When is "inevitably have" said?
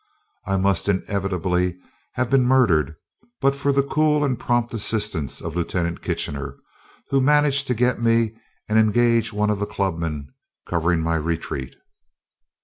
0.89-2.31